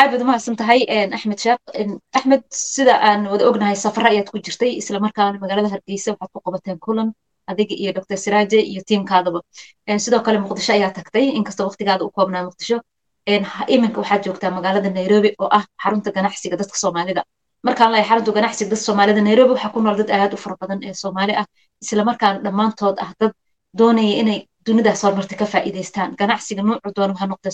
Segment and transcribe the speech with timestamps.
[0.00, 0.80] aad baad umahadsan tahay
[1.16, 1.60] axmed sheekh
[2.18, 2.42] axmed
[2.74, 6.78] sida aan wada ognahay safara ayaad ku jirtay isla markaana magaalada hargeysa waxaad ku qabateen
[6.86, 7.08] kulan
[7.50, 9.40] adiga iyo dr siraaje iyo tiimkaadaba
[10.04, 12.78] sidoo kale muqdisho ayaa tagtay inkastoo waqtigaada u koobnaa muqdisho.
[13.74, 17.22] Iminka waxaad joogtaa magaalada nairobi oo ah xarunta ganacsiga dadka soomaalida.
[17.66, 20.78] Markaan lahay xarunta ganacsiga dadka soomaalida nairobi waxaa ku nool dad aad u fara badan
[20.88, 21.46] ee soomaali ah
[21.82, 22.02] isla
[22.44, 23.32] dhammaantood ah dad
[23.80, 26.10] doonaya inay dunidaas horumarta ka faa'iidaystaan.
[26.20, 27.52] Ganacsiga nuucu doona ha noqdee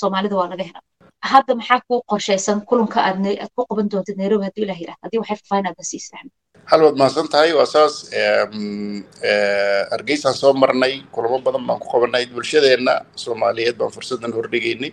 [0.00, 0.84] soomaalida waa laga helaa
[1.30, 3.18] hadda maxaa kuu qorshaysan kulanka aad
[3.56, 6.32] ku qaban doontid nairobi haddii ilah yidhahda haddii waxay faahfaahin aad nasiisa axmed
[6.70, 7.50] hal waad mahadsan tahay?
[7.58, 7.94] Waa saas
[9.92, 12.94] hargeysaan soo marnay kulamo badan baan ku qabanay bulshadeenna
[13.24, 14.92] soomaaliyeed baan fursadan hordhigaynay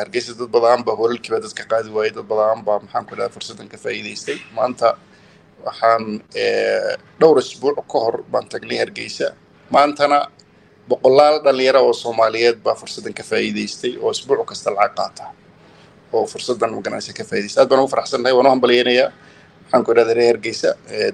[0.00, 3.68] hargeysa dad badan baa holalkiiba dadka qaadi waayey dad badan baa maxaan ku idhahda fursadan
[3.72, 4.38] ka faa'iidaystay.
[4.58, 4.88] Maanta
[5.66, 6.02] waxaan
[7.20, 9.26] dhowr isbuuc ka hor baan tagnay hargeysa.
[9.74, 10.18] Maantana
[10.88, 15.24] boqolaal dhalinyaro oo soomaaliyeed baa fursadan ka faa'iidaystay oo isbuuc kasta lacag qaata
[16.16, 17.62] oo fursadan maganaysa ka faa'iidaystay.
[17.62, 19.08] Aad baan ugu faraxsannahay waan u hambalyaynayaa.
[19.64, 20.68] Waxaan ku idhahda reer hargeysa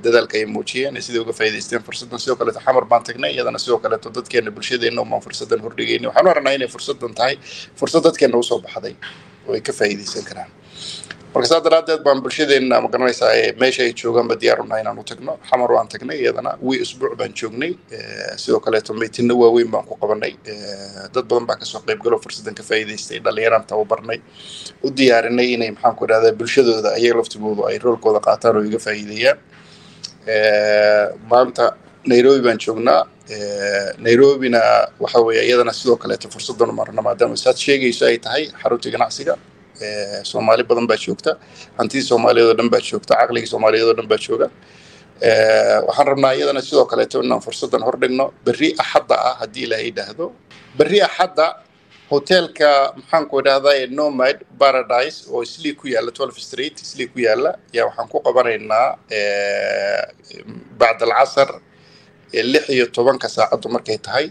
[0.05, 2.19] dadaalka ay muujiyeen ee sidai uga faa'iidaysteen fursadan.
[2.23, 6.31] Sidoo kaleeto xamar baan tagnay iyadana sidoo kaleeto dadkeena bulshadeenna umaan fursadan hordhigaynay waxaan u
[6.35, 7.35] aragnaa inay fursadan tahay
[7.79, 8.95] fursad dadkeena u soo baxday
[9.49, 10.51] oo ay ka faa'iidaysan karaan
[11.35, 15.05] marka saa daraaddeed baan bulshadeenna ma garanaysaa meesha ay joogaanba diyaar u nahay inaan u
[15.11, 17.73] tagno xamar waan tagnay iyadana wii usbuuc baan joognay
[18.43, 20.33] sidoo kaleeto miitinno waaweyn baan ku qabanay
[21.15, 24.19] dad badan baa ka soo qaybgalo fursadan ka faa'iidaystay dhallinyaraan tababarnay
[24.85, 29.39] u diyaarinay inay maxaan ku idhahdaa bulshadooda ayaga laftigoodu ay roolkooda qaataan oo iga faa'iideeyaan
[31.31, 31.65] maanta
[32.11, 33.01] nairobi baan joognaa
[34.05, 34.61] nairobina
[35.03, 39.35] waxa weeye iyadana sidoo kaleeto fursadan umarna maadaama saad sheegayso ay tahay xaruntii ganacsiga
[40.31, 41.33] soomaali badan baa joogta.
[41.79, 43.15] Hantidii soomaaliyeed oo dhan baa joogta.
[43.21, 44.49] Caqligii soomaaliyeed oo dhan baa jooga.
[45.87, 48.27] Waxaan rabnaa iyadana sidoo kaleeto inaan fursadan hordhigno.
[48.45, 50.27] Berri axadda ah haddii ilaahay yidhaahdo.
[50.79, 51.47] Berri axadda
[52.11, 57.51] hotelka maxaan ku idhahdaa nomad paradise oo islii ku yaalla twelve street islii ku yaalla
[57.77, 58.89] yaa waxaan ku qabanaynaa
[60.81, 61.51] bacd alcasar
[62.53, 64.27] lix iyo tobanka saacaddu markay tahay.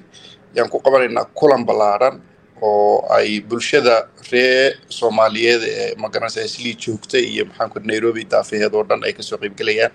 [0.55, 2.15] Yaan ku qabanaynaa kulan ballaadhan
[2.61, 3.95] oo ay bulshada
[4.31, 9.23] ree soomaaliyeed ee magaranaysa islii joogta iyo maxaan ku nairobi daafaheed oo dhan ay ka
[9.23, 9.91] soo qaybgelayaan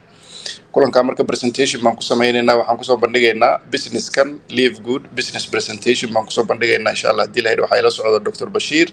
[0.73, 6.09] kulankaa marka presentation baan ku samaynaynaa waxaan ku soo bandhigaynaa businesskan live good business presentation
[6.15, 8.89] baan ku soo bandhigaynaa insha allah haddii lahayr waxaa ila socda dr bashiir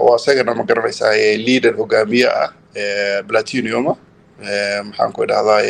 [0.00, 1.12] oo asagana ma garanaysaa
[1.46, 2.48] leader hogaamiye ah
[3.28, 3.92] platiniuma
[4.88, 5.60] maxaan ku idhahdaa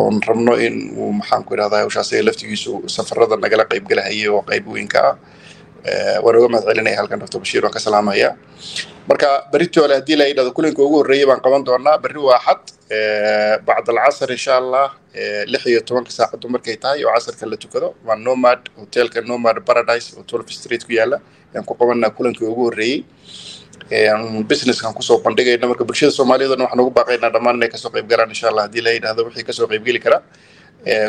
[0.00, 5.00] oon rabno in uu maxaan ku idhahdaa hawshaas laftigiisu safarada nagala qaybgalahayay oo qayb weynka
[5.10, 5.14] ah
[6.24, 8.36] waan uga mahad halkan dr bashiir waan ka salaamaya.
[9.08, 11.98] Marka beritoole haddii la yidhahdo kulanka ugu horreeyay baan qaban doonaa.
[12.02, 12.62] Berri waa axad
[13.66, 14.86] bacd alcasar insha allah
[15.52, 17.94] lix iyo tobanka saacaddu markay tahay oo casarka la tukado.
[18.06, 21.18] Waa nomad hotelka nomad paradise oo twelve street ku yaalla.
[21.54, 23.04] Yaan ku qabanaa kulankii ugu horreeyey
[24.46, 27.90] businesskan ku soo bandhigayna marka bulshada soomaaliyeed oo waxaan ugu baaqaynaa dhammaan inay ka soo
[27.90, 30.18] qayb galaan insha allah haddii la yidhahdo wixii ka soo qaybgeli kara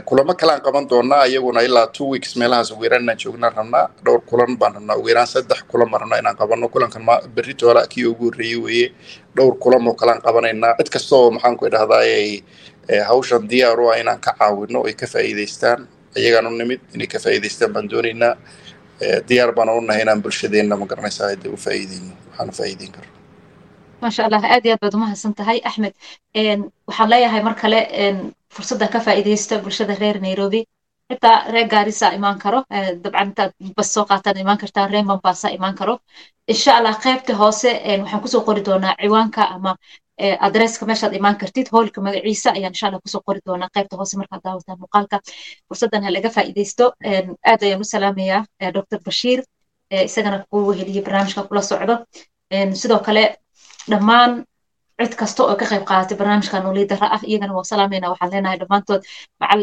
[0.06, 4.22] kulamo kalaan qaban doonaa iyaguna ilaa two weeks meelahaas ugu yaraan inaan joognaan rabnaa dhowr
[4.30, 6.68] kulan baan rabnaa ugu saddex kulan rabnaa inaan qabano.
[6.70, 7.04] Kulankan
[7.36, 8.92] berri toola kii ugu horreeyey weeye.
[9.36, 10.76] Dhowr kulan oo kalaan qabanaynaa.
[10.78, 12.04] Cid kasta oo maxaan ku idhahdaa
[13.08, 15.88] hawshan diyaar u ah inaan ka caawino ay ka faa'iidaystaan.
[16.18, 18.36] Iyagaan u nimid inay ka faa'iidaystaan baan doonaynaa
[19.30, 23.12] diyaar baan u nahay inaan bulshadeenna ma garanaysaa hadda u faa'iideyno waxaan u faa'iideyn karno
[24.02, 25.94] maasha allah aad iyo aad baad umahadsan tahay axmed
[26.88, 27.80] waxaan leeyahay mar kale
[28.56, 30.62] fursadda ka faa'iidaysta bulshada reer nairobi
[31.12, 32.60] xitaa reer gaarisa imaan karo
[33.04, 35.94] dabcan intaad bas soo qaataan imaan kartaan reer mombasa imaan karo
[36.54, 37.70] insha allah qaybta hoose
[38.02, 39.72] waxaan ku soo qori doonaa ciwaanka ama
[40.48, 44.14] adresska meeshaad imaan kartid hoolka magaciisa ayaan insha allah ku soo qori doonaa qaybta hoose
[44.22, 45.18] markaad daawataan muuqaalka
[45.68, 46.86] fursaddan ha faa'iidaysto
[47.52, 48.42] aad ayaan u salaamayaa
[48.78, 49.40] dr bashiir
[50.08, 51.96] isagana kuu weheliye barnaamijka kula socdo
[52.82, 53.24] sidoo kale
[53.90, 54.46] dhammaan
[55.02, 58.58] cid kasta oo ka qayb qaadatay barnaamijkan oo liidara ah iyagana waa salaamayna waxaan leenahay
[58.62, 59.02] dhammaantood.
[59.42, 59.62] Macal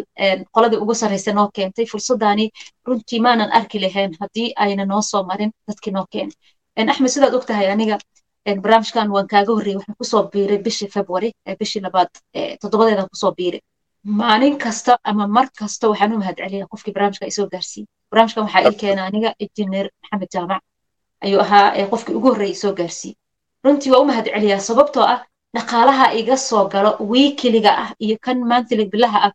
[0.54, 2.46] qoladii ugu sarraysa noo keentay fursaddaani
[2.86, 7.44] runtii maanan arki lahayn haddii ayna noo soo marin dadkii noo keenay axmed sidaad og
[7.74, 7.96] aniga
[8.64, 11.30] barnaamijkan waan kaaga horreeyey waxaan ku soo biiray bishii february
[11.60, 12.10] bishii labaad
[12.60, 13.60] toddobadeedan ku soo biiray.
[14.20, 17.86] Maalin kasta ama mar kasta waxaan u mahad celiyaa qofkii barnaamijka isoo gaarsiiyey.
[18.10, 20.62] Barnaamijkan waxaa ii keena aniga injineer maxamed jaamac.
[21.24, 23.16] Ayuu ahaa qofkii ugu horreeyey isoo gaarsiiyey
[23.64, 25.18] runtii waa u mahad celiyaa sababtoo ah
[25.56, 29.32] dhaqaalaha iga soo galo wiikiliga ah iyo kan maantilig bilaha ah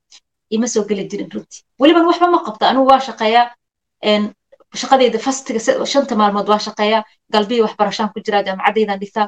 [0.56, 1.62] ima soo geli jirin runtii.
[1.82, 3.46] Weliban waxba ma qabta anigu waa shaqeeyaa
[4.82, 5.60] shaqadeyda fastiga
[5.94, 7.04] shanta maalmood waa shaqeeyaa
[7.34, 9.28] galbiyi waxbarashaan ku jiraa jaamacadeydan dhigtaa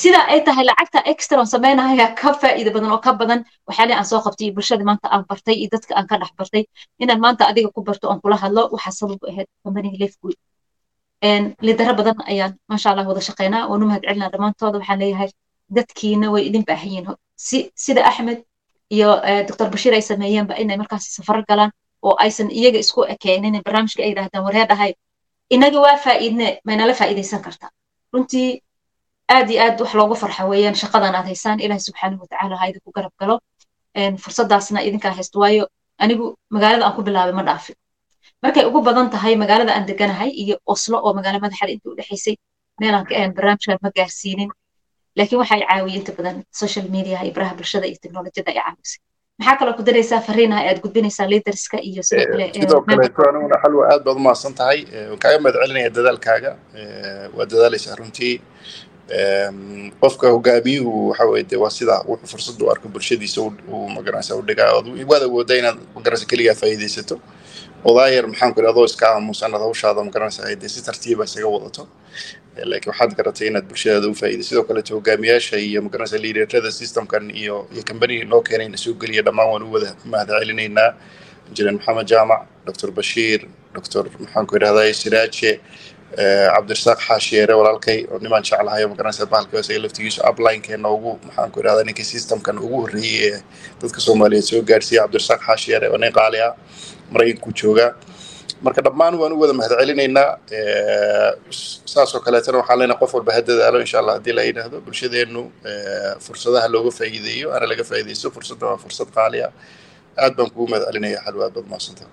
[0.00, 4.06] sida ay tahay lacagta extra on sameynaya ka faa'iida badan oo ka badan waxyaalihi aan
[4.12, 6.62] soo qabtay iyo bulshada maanta aan bartay iyo dadka aan ka dhex bartay.
[7.02, 9.88] Inaan maanta adiga ku barto oon kula hadlo waxaa sabab ahayd company
[11.66, 15.30] lidaro badan ayaan maasha allah wada shaqeynaa waanu mahad celinaa dhammaantooda waxaan leeyahay
[15.76, 17.16] dadkiina way idin baahan yihiin.
[17.36, 18.38] Si sida axmed
[18.96, 19.10] iyo
[19.48, 21.70] doctor bashiir ay sameeyeenba inay markaasi safaro galaan
[22.02, 24.92] oo aysan iyaga isku ekeenin barnaamijka ay yidhahdaan waree dhahay
[25.50, 27.70] inaga waa faa'iidne maynala faa'iidaysan kartaa
[28.12, 28.62] runtii
[29.34, 32.90] aad iyo aad wax loogu farxa weeyaan shaqadan aad haysaan ilahi subxaanahu watacaala ha idinku
[32.96, 33.36] garab galo.
[34.22, 35.64] Fursadaasna idinkaa haysto waayo
[35.98, 37.76] anigu magaalada aan ku bilaabay ma dhaafin
[38.42, 42.34] markay ugu badan tahay magaalada aan deganahay iyo oslo oo magaalo madaxda intii u dhexaysay
[42.80, 44.50] meelaan ka ahan barnaamijkan ma gaarsiinin.
[45.18, 49.00] Laakiin waxay caawiyey inta badan social media iyo baraha bulshada iyo teknolojiyada ay caawisay.
[49.38, 53.82] Maxaa kaloo ku daraysaa fariinaha aad gudbinaysaa leaderska iyo sidoo kale sidoo kaleeto aniguna xalwa
[53.92, 54.78] aad baad umahadsan tahay.
[55.10, 56.50] Waan kaaga mahad celinaya dadaalkaaga
[57.36, 58.34] waa dadaalaysaa runtii.
[60.02, 64.42] Qofka hogaamiyuhu waxa weye de waa sidaa wuxuu fursad u arko bulshadiisa uu magaranaysa u
[64.48, 64.70] dhigaa
[65.10, 67.16] waad awoodaa inaad magaranaysa keligaa faa'iidaysato
[67.84, 71.82] odaayar maxaan ku adoo iska aamusan ad hawshaada magaranaysa de si tartiiba isaga wadato.
[72.70, 74.42] Laakiin waxaad garatay inaad bulshadaada u faa'iiday.
[74.48, 79.48] Sidoo kaleeto hogaamiyaasha iyo magaranaysa liiderada systemkan iyo iyo kambaniga noo keenayna soo geliya dhammaan
[79.52, 80.90] waan u wada mahad celinaynaa
[81.48, 83.40] injineer maxamed jaamac doctor bashiir
[83.74, 85.52] doctor maxaan ku idhahdaa siraaje
[86.54, 91.58] cabdirasaaq xaashiyeere walaalkay oo nimaan jeclahay oo magaranaysa bahalka isaga laftigiisu uplinekeenna ugu maxaan ku
[91.62, 93.40] idhahdaa ninka systemkan ugu horreeyey ee
[93.82, 96.52] dadka soomaaliyeed soo gaarsiiya cabdirasaaq xaashiyeere oo nin qaali ah
[97.14, 97.90] maraykanku joogaa
[98.64, 100.28] marka dhammaan waan u wada mahad celinaynaa
[101.92, 105.42] saasoo kaleetana waxaan leenahay qof walba ha dadaalo insha allah haddii la yidhaahdo bulshadeennu
[106.26, 111.18] fursadaha looga faa'iideeyo ana laga faa'iidaysto fursadda waa fursad qaali aad baan kugu mahad celinaya
[111.26, 112.10] xalwa aad baad umahadsantahay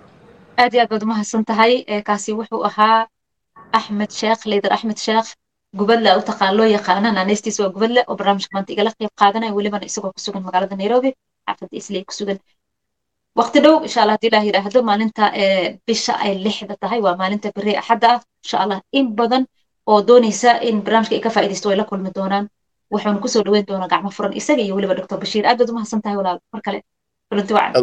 [0.64, 1.74] aad iyo aad baad umahadsan tahay
[2.10, 3.00] kaasi wuxuu ahaa
[3.80, 5.30] axmed sheekh liider axmed sheekh
[5.80, 9.86] gubadle u taqaan loo yaqaana naanaystiis waa gubadle oo barnaamijka maanta igala qayb qaadanaya welibana
[9.92, 11.10] isagoo kusugan magaalada nairobi
[11.48, 12.38] xaafadda islay kusugan
[13.40, 15.24] waqti dhow insha allah haddii ilaah yidhaahdo maalinta
[15.88, 19.44] bisha ay lixda tahay waa maalinta beri axadda ah insha allah in badan
[19.92, 22.46] oo doonaysa in barnaamijka ay ka faa'iidaysto way la kulmi doonaan
[22.94, 26.02] waxaanu ku soo dhaweyn doonaa gacmo furan isaga iyo weliba doctor bashiir aad baad umahadsan
[26.06, 26.80] tahay walaal mar kale
[27.30, 27.74] kulanti wacan